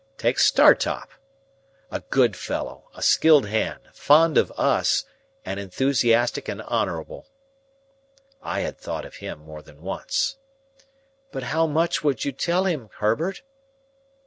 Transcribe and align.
Take 0.17 0.39
Startop. 0.39 1.11
A 1.91 1.99
good 1.99 2.35
fellow, 2.35 2.89
a 2.95 3.03
skilled 3.03 3.45
hand, 3.45 3.81
fond 3.93 4.35
of 4.35 4.51
us, 4.53 5.05
and 5.45 5.59
enthusiastic 5.59 6.47
and 6.49 6.59
honourable." 6.63 7.27
I 8.41 8.61
had 8.61 8.79
thought 8.79 9.05
of 9.05 9.17
him 9.17 9.37
more 9.37 9.61
than 9.61 9.83
once. 9.83 10.37
"But 11.31 11.43
how 11.43 11.67
much 11.67 12.03
would 12.03 12.25
you 12.25 12.31
tell 12.31 12.63
him, 12.65 12.89
Herbert?" 12.97 13.43